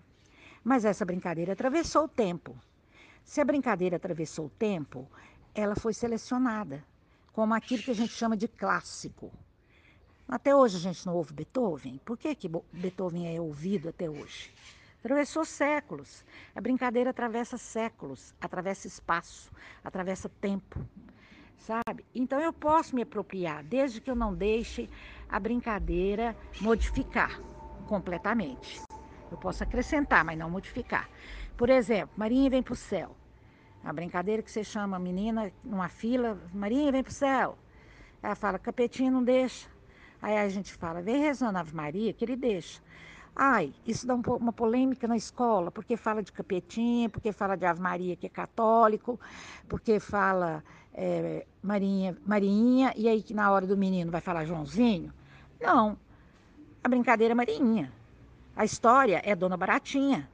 Mas 0.63 0.83
essa 0.83 1.05
brincadeira 1.05 1.53
atravessou 1.53 2.03
o 2.05 2.09
tempo. 2.09 2.55
Se 3.23 3.39
a 3.39 3.45
brincadeira 3.45 3.95
atravessou 3.95 4.47
o 4.47 4.49
tempo, 4.49 5.09
ela 5.55 5.75
foi 5.75 5.93
selecionada 5.93 6.83
como 7.31 7.53
aquilo 7.53 7.83
que 7.83 7.91
a 7.91 7.95
gente 7.95 8.11
chama 8.11 8.35
de 8.35 8.47
clássico. 8.47 9.31
Até 10.29 10.53
hoje 10.53 10.75
a 10.75 10.79
gente 10.79 11.05
não 11.05 11.15
ouve 11.15 11.33
Beethoven. 11.33 12.01
Por 12.03 12.17
que, 12.17 12.35
que 12.35 12.49
Beethoven 12.73 13.33
é 13.33 13.39
ouvido 13.39 13.87
até 13.87 14.09
hoje? 14.09 14.53
Atravessou 14.99 15.45
séculos. 15.45 16.25
A 16.53 16.59
brincadeira 16.59 17.11
atravessa 17.11 17.57
séculos, 17.57 18.35
atravessa 18.41 18.87
espaço, 18.87 19.49
atravessa 19.81 20.27
tempo, 20.27 20.85
sabe? 21.57 22.05
Então 22.13 22.41
eu 22.41 22.51
posso 22.51 22.93
me 22.93 23.03
apropriar, 23.03 23.63
desde 23.63 24.01
que 24.01 24.11
eu 24.11 24.15
não 24.15 24.33
deixe 24.33 24.89
a 25.29 25.39
brincadeira 25.39 26.35
modificar 26.59 27.39
completamente. 27.87 28.81
Eu 29.31 29.37
posso 29.37 29.63
acrescentar, 29.63 30.25
mas 30.25 30.37
não 30.37 30.49
modificar. 30.49 31.09
Por 31.55 31.69
exemplo, 31.69 32.13
Marinha 32.17 32.49
vem 32.49 32.61
para 32.61 32.73
o 32.73 32.75
céu. 32.75 33.15
A 33.81 33.93
brincadeira 33.93 34.43
que 34.43 34.51
você 34.51 34.63
chama 34.63 34.97
a 34.97 34.99
menina 34.99 35.53
numa 35.63 35.87
fila, 35.87 36.37
Marinha 36.53 36.91
vem 36.91 37.01
para 37.01 37.11
o 37.11 37.13
céu. 37.13 37.57
Ela 38.21 38.35
fala, 38.35 38.59
capetinho 38.59 39.11
não 39.13 39.23
deixa. 39.23 39.76
Aí 40.21 40.37
a 40.37 40.49
gente 40.49 40.73
fala, 40.73 41.01
vem 41.01 41.21
rezando 41.21 41.57
Ave 41.57 41.75
Maria, 41.75 42.13
que 42.13 42.25
ele 42.25 42.35
deixa. 42.35 42.81
Ai, 43.35 43.71
isso 43.85 44.07
dá 44.07 44.15
um, 44.15 44.21
uma 44.21 44.51
polêmica 44.51 45.07
na 45.07 45.15
escola, 45.15 45.69
porque 45.69 45.95
fala 45.95 46.23
de 46.23 46.31
capetinha, 46.31 47.07
porque 47.07 47.31
fala 47.31 47.55
de 47.55 47.65
Ave 47.65 47.79
Maria, 47.79 48.15
que 48.15 48.25
é 48.25 48.29
católico, 48.29 49.19
porque 49.67 49.99
fala 49.99 50.63
é, 50.93 51.45
Marinha, 51.61 52.17
Marinha, 52.25 52.93
e 52.95 53.07
aí 53.07 53.21
que 53.21 53.35
na 53.35 53.51
hora 53.51 53.67
do 53.67 53.77
menino 53.77 54.11
vai 54.11 54.21
falar 54.21 54.45
Joãozinho. 54.45 55.13
Não, 55.61 55.97
a 56.83 56.89
brincadeira 56.89 57.33
é 57.33 57.35
Marinha. 57.35 57.93
A 58.55 58.65
história 58.65 59.21
é 59.23 59.35
Dona 59.35 59.55
Baratinha. 59.55 60.27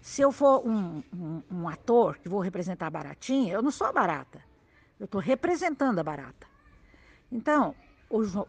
Se 0.00 0.22
eu 0.22 0.30
for 0.30 0.64
um, 0.64 1.02
um, 1.12 1.42
um 1.50 1.68
ator 1.68 2.18
que 2.18 2.28
vou 2.28 2.38
representar 2.38 2.86
a 2.86 2.90
Baratinha, 2.90 3.52
eu 3.54 3.60
não 3.60 3.72
sou 3.72 3.88
a 3.88 3.92
barata. 3.92 4.40
Eu 5.00 5.06
estou 5.06 5.20
representando 5.20 5.98
a 5.98 6.04
barata. 6.04 6.46
Então, 7.32 7.74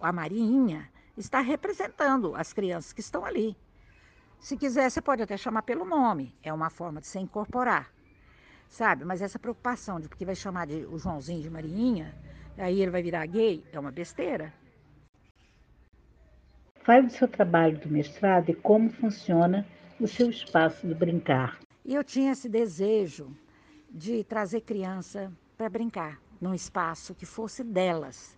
a 0.01 0.11
Marinha 0.11 0.89
está 1.17 1.39
representando 1.41 2.35
as 2.35 2.53
crianças 2.53 2.93
que 2.93 3.01
estão 3.01 3.25
ali. 3.25 3.55
Se 4.39 4.55
quiser, 4.55 4.89
você 4.89 5.01
pode 5.01 5.21
até 5.21 5.35
chamar 5.35 5.63
pelo 5.63 5.83
nome, 5.83 6.33
é 6.43 6.53
uma 6.53 6.69
forma 6.69 7.01
de 7.01 7.07
se 7.07 7.19
incorporar, 7.19 7.91
sabe? 8.69 9.03
Mas 9.03 9.21
essa 9.21 9.39
preocupação 9.39 9.99
de 9.99 10.07
porque 10.07 10.25
vai 10.25 10.35
chamar 10.35 10.67
de 10.67 10.85
o 10.85 10.97
Joãozinho 10.97 11.41
de 11.41 11.49
Marinha, 11.49 12.15
aí 12.57 12.81
ele 12.81 12.91
vai 12.91 13.01
virar 13.01 13.25
gay, 13.25 13.63
é 13.71 13.79
uma 13.79 13.91
besteira. 13.91 14.53
Fale 16.83 17.07
do 17.07 17.11
seu 17.11 17.27
trabalho 17.27 17.79
do 17.79 17.89
mestrado 17.89 18.49
e 18.49 18.55
como 18.55 18.89
funciona 18.89 19.67
o 19.99 20.07
seu 20.07 20.29
espaço 20.29 20.87
de 20.87 20.93
brincar. 20.93 21.59
E 21.83 21.95
eu 21.95 22.03
tinha 22.03 22.31
esse 22.31 22.47
desejo 22.47 23.35
de 23.89 24.23
trazer 24.23 24.61
criança 24.61 25.31
para 25.57 25.69
brincar 25.69 26.21
num 26.39 26.53
espaço 26.53 27.15
que 27.15 27.25
fosse 27.25 27.63
delas, 27.63 28.36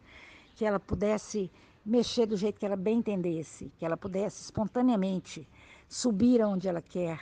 que 0.60 0.66
ela 0.66 0.78
pudesse 0.78 1.50
mexer 1.86 2.26
do 2.26 2.36
jeito 2.36 2.60
que 2.60 2.66
ela 2.66 2.76
bem 2.76 2.98
entendesse, 2.98 3.72
que 3.78 3.86
ela 3.86 3.96
pudesse 3.96 4.42
espontaneamente 4.42 5.48
subir 5.88 6.42
aonde 6.42 6.68
ela 6.68 6.82
quer, 6.82 7.18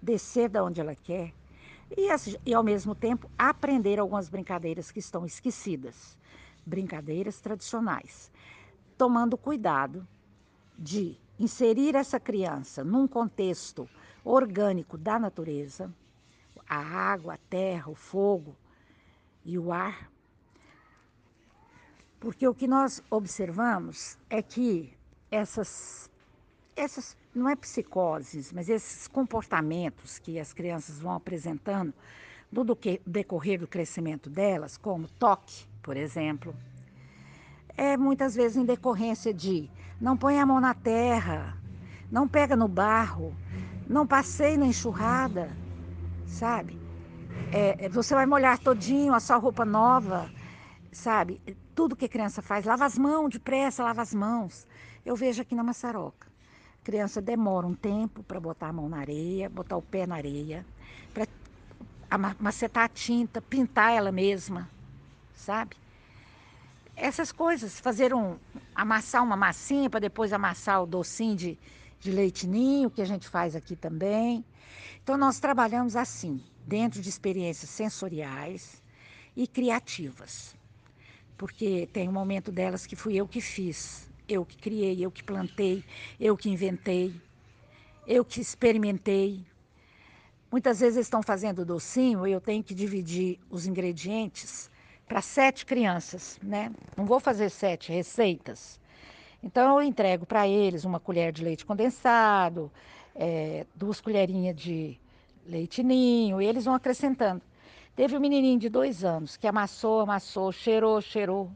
descer 0.00 0.48
da 0.48 0.64
onde 0.64 0.80
ela 0.80 0.94
quer 0.94 1.34
e, 1.94 2.08
e 2.46 2.54
ao 2.54 2.62
mesmo 2.62 2.94
tempo 2.94 3.30
aprender 3.36 3.98
algumas 3.98 4.30
brincadeiras 4.30 4.90
que 4.90 5.00
estão 5.00 5.26
esquecidas, 5.26 6.16
brincadeiras 6.64 7.42
tradicionais, 7.42 8.32
tomando 8.96 9.36
cuidado 9.36 10.08
de 10.78 11.14
inserir 11.38 11.94
essa 11.94 12.18
criança 12.18 12.82
num 12.82 13.06
contexto 13.06 13.86
orgânico 14.24 14.96
da 14.96 15.18
natureza, 15.18 15.92
a 16.66 16.78
água, 16.78 17.34
a 17.34 17.38
terra, 17.50 17.90
o 17.90 17.94
fogo 17.94 18.56
e 19.44 19.58
o 19.58 19.70
ar, 19.72 20.10
porque 22.20 22.46
o 22.46 22.54
que 22.54 22.66
nós 22.66 23.02
observamos 23.10 24.18
é 24.28 24.42
que 24.42 24.92
essas, 25.30 26.10
essas, 26.74 27.16
não 27.34 27.48
é 27.48 27.54
psicoses, 27.54 28.52
mas 28.52 28.68
esses 28.68 29.06
comportamentos 29.06 30.18
que 30.18 30.38
as 30.38 30.52
crianças 30.52 30.98
vão 30.98 31.12
apresentando 31.12 31.94
no 32.50 32.64
decorrer 33.06 33.60
do 33.60 33.66
crescimento 33.66 34.28
delas, 34.30 34.76
como 34.76 35.08
toque, 35.18 35.66
por 35.82 35.96
exemplo, 35.96 36.54
é 37.76 37.96
muitas 37.96 38.34
vezes 38.34 38.56
em 38.56 38.64
decorrência 38.64 39.32
de 39.32 39.70
não 40.00 40.16
põe 40.16 40.40
a 40.40 40.46
mão 40.46 40.60
na 40.60 40.74
terra, 40.74 41.56
não 42.10 42.26
pega 42.26 42.56
no 42.56 42.66
barro, 42.66 43.34
não 43.86 44.06
passeie 44.06 44.56
na 44.56 44.66
enxurrada, 44.66 45.50
sabe? 46.26 46.78
É, 47.52 47.88
você 47.88 48.14
vai 48.14 48.26
molhar 48.26 48.58
todinho 48.58 49.14
a 49.14 49.20
sua 49.20 49.36
roupa 49.36 49.64
nova, 49.64 50.30
sabe? 50.92 51.40
Tudo 51.74 51.96
que 51.96 52.04
a 52.04 52.08
criança 52.08 52.42
faz, 52.42 52.64
lava 52.64 52.84
as 52.84 52.98
mãos 52.98 53.30
depressa, 53.30 53.82
lava 53.82 54.02
as 54.02 54.14
mãos. 54.14 54.66
Eu 55.04 55.16
vejo 55.16 55.42
aqui 55.42 55.54
na 55.54 55.62
maçaroca. 55.62 56.28
A 56.82 56.84
criança 56.84 57.20
demora 57.20 57.66
um 57.66 57.74
tempo 57.74 58.22
para 58.22 58.40
botar 58.40 58.68
a 58.68 58.72
mão 58.72 58.88
na 58.88 58.98
areia, 58.98 59.48
botar 59.48 59.76
o 59.76 59.82
pé 59.82 60.06
na 60.06 60.16
areia, 60.16 60.64
para 61.12 61.26
macetar 62.38 62.84
a 62.84 62.88
tinta, 62.88 63.40
pintar 63.42 63.92
ela 63.92 64.10
mesma, 64.10 64.68
sabe? 65.34 65.76
Essas 66.96 67.30
coisas, 67.30 67.78
fazer 67.78 68.12
um, 68.12 68.36
amassar 68.74 69.22
uma 69.22 69.36
massinha 69.36 69.88
para 69.88 70.00
depois 70.00 70.32
amassar 70.32 70.82
o 70.82 70.86
docinho 70.86 71.36
de, 71.36 71.58
de 72.00 72.10
leite 72.10 72.46
ninho, 72.46 72.90
que 72.90 73.00
a 73.00 73.04
gente 73.04 73.28
faz 73.28 73.54
aqui 73.54 73.76
também. 73.76 74.44
Então, 75.02 75.16
nós 75.16 75.38
trabalhamos 75.38 75.94
assim, 75.94 76.42
dentro 76.66 77.00
de 77.00 77.08
experiências 77.08 77.70
sensoriais 77.70 78.82
e 79.36 79.46
criativas. 79.46 80.57
Porque 81.38 81.88
tem 81.92 82.08
um 82.08 82.12
momento 82.12 82.52
delas 82.52 82.84
que 82.84 82.94
fui 82.94 83.14
eu 83.16 83.26
que 83.26 83.40
fiz, 83.40 84.10
eu 84.28 84.44
que 84.44 84.58
criei, 84.58 85.02
eu 85.02 85.10
que 85.10 85.22
plantei, 85.22 85.82
eu 86.20 86.36
que 86.36 86.50
inventei, 86.50 87.14
eu 88.06 88.22
que 88.24 88.40
experimentei, 88.40 89.46
Muitas 90.50 90.80
vezes 90.80 91.00
estão 91.00 91.22
fazendo 91.22 91.62
docinho 91.62 92.26
e 92.26 92.32
eu 92.32 92.40
tenho 92.40 92.64
que 92.64 92.74
dividir 92.74 93.38
os 93.50 93.66
ingredientes 93.66 94.70
para 95.06 95.20
sete 95.20 95.66
crianças, 95.66 96.38
né? 96.42 96.72
Não 96.96 97.04
vou 97.04 97.20
fazer 97.20 97.50
sete 97.50 97.92
receitas. 97.92 98.80
Então 99.42 99.78
eu 99.78 99.86
entrego 99.86 100.24
para 100.24 100.48
eles 100.48 100.86
uma 100.86 100.98
colher 100.98 101.32
de 101.32 101.44
leite 101.44 101.66
condensado, 101.66 102.72
é, 103.14 103.66
duas 103.74 104.00
colherinhas 104.00 104.56
de 104.56 104.98
leite 105.46 105.82
ninho, 105.82 106.40
e 106.40 106.46
eles 106.46 106.64
vão 106.64 106.74
acrescentando. 106.74 107.42
Teve 107.98 108.16
um 108.16 108.20
menininho 108.20 108.60
de 108.60 108.68
dois 108.68 109.02
anos 109.02 109.36
que 109.36 109.44
amassou, 109.44 109.98
amassou, 109.98 110.52
cheirou, 110.52 111.00
cheirou, 111.00 111.50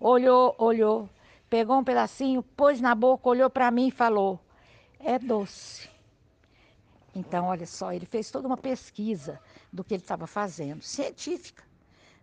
olhou, 0.00 0.52
olhou, 0.58 1.08
pegou 1.48 1.78
um 1.78 1.84
pedacinho, 1.84 2.42
pôs 2.42 2.80
na 2.80 2.96
boca, 2.96 3.28
olhou 3.28 3.48
para 3.48 3.70
mim 3.70 3.86
e 3.86 3.90
falou: 3.92 4.40
é 4.98 5.20
doce. 5.20 5.88
Então, 7.14 7.46
olha 7.46 7.64
só, 7.64 7.92
ele 7.92 8.06
fez 8.06 8.28
toda 8.28 8.48
uma 8.48 8.56
pesquisa 8.56 9.40
do 9.72 9.84
que 9.84 9.94
ele 9.94 10.02
estava 10.02 10.26
fazendo, 10.26 10.82
científica, 10.82 11.62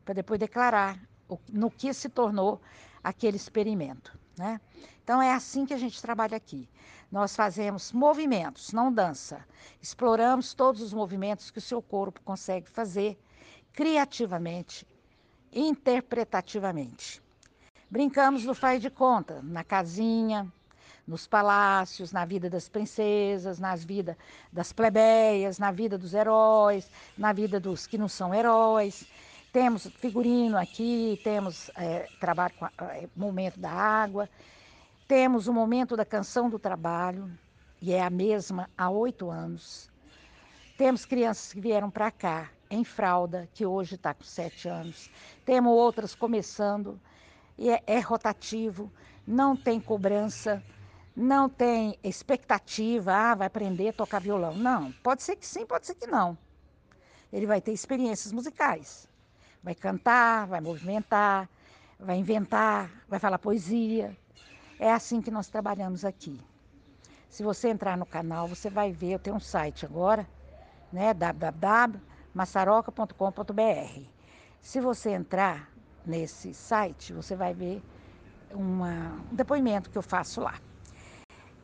para 0.03 0.15
depois 0.15 0.37
declarar 0.37 0.99
no 1.47 1.71
que 1.71 1.93
se 1.93 2.09
tornou 2.09 2.59
aquele 3.01 3.37
experimento. 3.37 4.19
Né? 4.37 4.59
Então, 5.01 5.21
é 5.21 5.31
assim 5.31 5.65
que 5.65 5.73
a 5.73 5.77
gente 5.77 6.01
trabalha 6.01 6.35
aqui. 6.35 6.67
Nós 7.09 7.37
fazemos 7.37 7.93
movimentos, 7.93 8.73
não 8.73 8.91
dança. 8.91 9.45
Exploramos 9.81 10.53
todos 10.53 10.81
os 10.81 10.91
movimentos 10.91 11.49
que 11.49 11.59
o 11.59 11.61
seu 11.61 11.81
corpo 11.81 12.19
consegue 12.25 12.69
fazer 12.69 13.17
criativamente, 13.73 14.85
interpretativamente. 15.51 17.21
Brincamos 17.89 18.45
no 18.45 18.53
faz 18.53 18.81
de 18.81 18.89
conta, 18.89 19.41
na 19.43 19.63
casinha, 19.63 20.51
nos 21.07 21.27
palácios, 21.27 22.11
na 22.11 22.23
vida 22.25 22.49
das 22.49 22.69
princesas, 22.69 23.59
na 23.59 23.75
vida 23.75 24.17
das 24.51 24.71
plebeias, 24.71 25.59
na 25.59 25.71
vida 25.71 25.97
dos 25.97 26.13
heróis, 26.13 26.89
na 27.17 27.33
vida 27.33 27.59
dos 27.59 27.87
que 27.87 27.97
não 27.97 28.07
são 28.07 28.33
heróis. 28.33 29.05
Temos 29.51 29.87
figurino 29.99 30.57
aqui, 30.57 31.19
temos 31.23 31.69
é, 31.75 32.07
trabalho 32.19 32.53
com 32.57 32.65
a, 32.65 32.71
é, 32.95 33.09
momento 33.15 33.59
da 33.59 33.71
água, 33.71 34.29
temos 35.07 35.47
o 35.47 35.53
momento 35.53 35.97
da 35.97 36.05
canção 36.05 36.49
do 36.49 36.57
trabalho, 36.57 37.29
e 37.81 37.91
é 37.91 38.01
a 38.01 38.09
mesma 38.09 38.69
há 38.77 38.89
oito 38.89 39.29
anos. 39.29 39.91
Temos 40.77 41.03
crianças 41.05 41.51
que 41.51 41.59
vieram 41.59 41.89
para 41.89 42.09
cá 42.09 42.49
em 42.71 42.83
fralda, 42.83 43.47
que 43.53 43.65
hoje 43.65 43.95
está 43.95 44.13
com 44.13 44.23
sete 44.23 44.67
anos. 44.67 45.11
Temos 45.45 45.71
outras 45.71 46.15
começando, 46.15 46.99
é, 47.59 47.83
é 47.85 47.99
rotativo, 47.99 48.91
não 49.27 49.55
tem 49.55 49.79
cobrança 49.79 50.63
não 51.15 51.49
tem 51.49 51.97
expectativa, 52.03 53.13
ah, 53.13 53.35
vai 53.35 53.47
aprender 53.47 53.89
a 53.89 53.93
tocar 53.93 54.19
violão. 54.19 54.55
Não, 54.55 54.91
pode 55.03 55.23
ser 55.23 55.35
que 55.35 55.45
sim, 55.45 55.65
pode 55.65 55.85
ser 55.85 55.95
que 55.95 56.07
não. 56.07 56.37
Ele 57.31 57.45
vai 57.45 57.61
ter 57.61 57.71
experiências 57.71 58.31
musicais. 58.31 59.07
Vai 59.63 59.75
cantar, 59.75 60.47
vai 60.47 60.59
movimentar, 60.61 61.49
vai 61.99 62.17
inventar, 62.17 62.89
vai 63.07 63.19
falar 63.19 63.37
poesia. 63.37 64.17
É 64.79 64.91
assim 64.91 65.21
que 65.21 65.29
nós 65.29 65.47
trabalhamos 65.47 66.03
aqui. 66.03 66.39
Se 67.29 67.43
você 67.43 67.69
entrar 67.69 67.97
no 67.97 68.05
canal, 68.05 68.47
você 68.47 68.69
vai 68.69 68.91
ver, 68.91 69.13
eu 69.13 69.19
tenho 69.19 69.35
um 69.35 69.39
site 69.39 69.85
agora, 69.85 70.27
né, 70.91 71.13
www.massaroca.com.br. 72.33 74.05
Se 74.59 74.79
você 74.79 75.11
entrar 75.11 75.69
nesse 76.05 76.53
site, 76.53 77.13
você 77.13 77.35
vai 77.35 77.53
ver 77.53 77.83
uma, 78.51 79.19
um 79.31 79.35
depoimento 79.35 79.89
que 79.89 79.97
eu 79.97 80.01
faço 80.01 80.41
lá. 80.41 80.59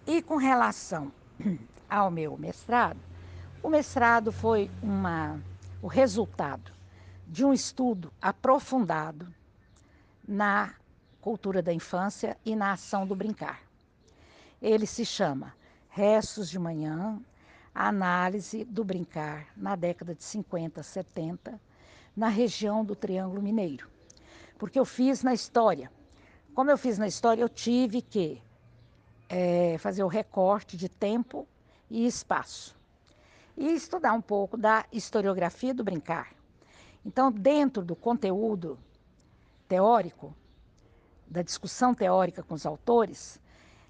E 0.05 0.21
com 0.21 0.37
relação 0.37 1.11
ao 1.89 2.11
meu 2.11 2.37
mestrado, 2.37 2.99
o 3.63 3.69
mestrado 3.69 4.31
foi 4.31 4.69
uma, 4.81 5.39
o 5.81 5.87
resultado 5.87 6.71
de 7.27 7.43
um 7.43 7.53
estudo 7.53 8.11
aprofundado 8.21 9.27
na 10.27 10.73
cultura 11.21 11.61
da 11.61 11.73
infância 11.73 12.37
e 12.45 12.55
na 12.55 12.73
ação 12.73 13.05
do 13.05 13.15
brincar. 13.15 13.61
Ele 14.61 14.85
se 14.85 15.05
chama 15.05 15.53
Restos 15.89 16.49
de 16.49 16.57
Manhã, 16.57 17.19
análise 17.77 18.65
do 18.65 18.83
brincar 18.83 19.47
na 19.55 19.75
década 19.75 20.15
de 20.15 20.23
50, 20.23 20.81
70, 20.81 21.61
na 22.15 22.27
região 22.27 22.83
do 22.83 22.95
Triângulo 22.95 23.41
Mineiro. 23.41 23.87
Porque 24.57 24.79
eu 24.79 24.85
fiz 24.85 25.21
na 25.21 25.33
história. 25.33 25.91
Como 26.55 26.71
eu 26.71 26.77
fiz 26.77 26.97
na 26.97 27.07
história, 27.07 27.41
eu 27.41 27.49
tive 27.49 28.01
que 28.01 28.41
é, 29.29 29.77
fazer 29.77 30.03
o 30.03 30.07
recorte 30.07 30.75
de 30.75 30.89
tempo 30.89 31.47
e 31.87 32.07
espaço. 32.07 32.75
E 33.55 33.73
estudar 33.73 34.13
um 34.13 34.21
pouco 34.21 34.57
da 34.57 34.83
historiografia 34.91 35.73
do 35.73 35.83
brincar. 35.83 36.33
Então, 37.05 37.31
dentro 37.31 37.83
do 37.83 37.95
conteúdo 37.95 38.79
teórico, 39.67 40.35
da 41.27 41.43
discussão 41.43 41.93
teórica 41.93 42.41
com 42.41 42.55
os 42.55 42.65
autores, 42.65 43.39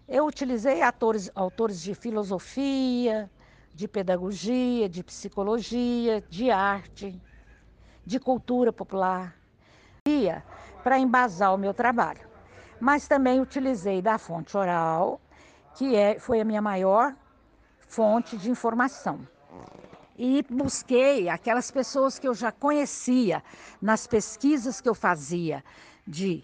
eu 0.08 0.26
utilizei 0.26 0.82
atores, 0.82 1.32
autores 1.34 1.82
de 1.82 1.95
filosofia, 1.95 3.30
de 3.78 3.88
pedagogia, 3.88 4.90
de 4.90 5.04
psicologia, 5.04 6.24
de 6.28 6.50
arte, 6.50 7.22
de 8.04 8.20
cultura 8.20 8.74
popular, 8.74 9.36
para 10.84 10.98
embasar 10.98 11.54
o 11.54 11.60
meu 11.60 11.76
trabalho. 11.76 12.28
Mas 12.80 13.08
também 13.08 13.40
utilizei 13.40 14.02
da 14.02 14.18
fonte 14.18 14.58
oral 14.58 15.22
que 15.76 15.96
é, 15.96 16.18
foi 16.18 16.42
a 16.42 16.44
minha 16.44 16.62
maior 16.62 17.16
fonte 17.88 18.36
de 18.36 18.50
informação. 18.50 19.20
E 20.18 20.44
busquei 20.50 21.30
aquelas 21.30 21.70
pessoas 21.70 22.18
que 22.18 22.28
eu 22.28 22.34
já 22.34 22.52
conhecia 22.52 23.44
nas 23.80 24.08
pesquisas 24.08 24.82
que 24.82 24.90
eu 24.90 24.96
fazia 24.96 25.63
de 26.08 26.44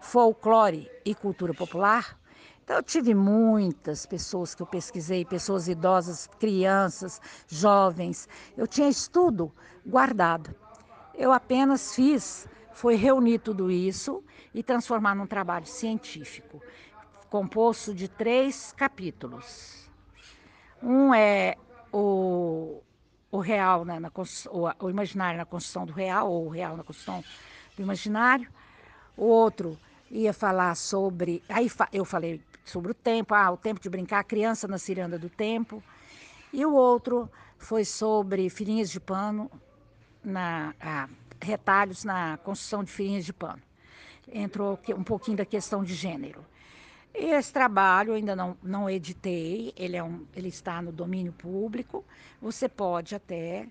folclore 0.00 0.90
e 1.04 1.14
cultura 1.14 1.52
popular. 1.52 2.18
Então, 2.62 2.76
eu 2.76 2.82
tive 2.82 3.14
muitas 3.14 4.06
pessoas 4.06 4.54
que 4.54 4.62
eu 4.62 4.66
pesquisei, 4.66 5.24
pessoas 5.24 5.68
idosas, 5.68 6.28
crianças, 6.40 7.20
jovens. 7.46 8.28
Eu 8.56 8.66
tinha 8.66 8.88
estudo 8.88 9.52
guardado. 9.86 10.54
Eu 11.14 11.30
apenas 11.30 11.94
fiz, 11.94 12.48
foi 12.72 12.96
reunir 12.96 13.38
tudo 13.38 13.70
isso 13.70 14.24
e 14.54 14.62
transformar 14.62 15.14
num 15.14 15.26
trabalho 15.26 15.66
científico 15.66 16.62
composto 17.34 17.92
de 17.92 18.06
três 18.06 18.72
capítulos. 18.76 19.90
Um 20.80 21.12
é 21.12 21.56
o, 21.92 22.80
o 23.28 23.40
real, 23.40 23.84
né, 23.84 23.98
na, 23.98 24.08
o, 24.08 24.84
o 24.86 24.88
imaginário 24.88 25.38
na 25.38 25.44
construção 25.44 25.84
do 25.84 25.92
real, 25.92 26.30
ou 26.30 26.46
o 26.46 26.48
real 26.48 26.76
na 26.76 26.84
construção 26.84 27.24
do 27.76 27.82
imaginário. 27.82 28.48
O 29.16 29.24
outro 29.24 29.76
ia 30.14 30.32
falar 30.32 30.74
sobre. 30.76 31.42
Aí 31.48 31.68
eu 31.92 32.04
falei 32.04 32.40
sobre 32.64 32.92
o 32.92 32.94
tempo, 32.94 33.34
ah, 33.34 33.50
o 33.50 33.56
tempo 33.56 33.80
de 33.80 33.90
brincar, 33.90 34.20
a 34.20 34.24
criança 34.24 34.68
na 34.68 34.78
ciranda 34.78 35.18
do 35.18 35.28
tempo. 35.28 35.82
E 36.52 36.64
o 36.64 36.72
outro 36.72 37.28
foi 37.58 37.84
sobre 37.84 38.48
filhinhas 38.48 38.90
de 38.90 39.00
pano, 39.00 39.50
na, 40.22 40.72
ah, 40.80 41.08
retalhos 41.42 42.04
na 42.04 42.38
construção 42.38 42.84
de 42.84 42.92
filhinhas 42.92 43.24
de 43.24 43.32
pano. 43.32 43.60
Entrou 44.32 44.78
um 44.96 45.02
pouquinho 45.02 45.36
da 45.36 45.44
questão 45.44 45.82
de 45.82 45.94
gênero. 45.94 46.44
E 47.12 47.26
esse 47.26 47.52
trabalho 47.52 48.14
ainda 48.14 48.34
não, 48.34 48.56
não 48.62 48.88
editei, 48.88 49.72
ele, 49.76 49.96
é 49.96 50.02
um, 50.02 50.26
ele 50.34 50.48
está 50.48 50.80
no 50.80 50.90
domínio 50.90 51.32
público. 51.32 52.04
Você 52.40 52.68
pode 52.68 53.14
até 53.14 53.68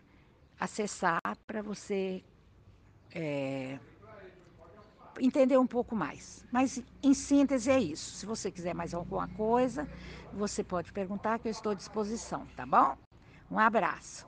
acessar 0.60 1.22
para 1.46 1.62
você 1.62 2.24
é, 3.14 3.78
entender 5.20 5.58
um 5.58 5.68
pouco 5.68 5.96
mais. 5.96 6.46
Mas, 6.52 6.82
em 7.02 7.14
síntese, 7.14 7.72
é 7.72 7.80
isso. 7.80 8.16
Se 8.16 8.26
você 8.26 8.52
quiser 8.52 8.74
mais 8.74 8.94
alguma 8.94 9.28
coisa, 9.28 9.88
você 10.34 10.64
pode 10.64 10.92
perguntar 10.92 11.40
que 11.40 11.48
eu 11.48 11.52
estou 11.52 11.72
à 11.72 11.76
disposição, 11.76 12.46
tá 12.56 12.66
bom? 12.66 12.96
Um 13.50 13.60
abraço. 13.60 14.26